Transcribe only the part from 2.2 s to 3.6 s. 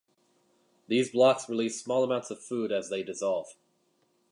of food as they dissolve.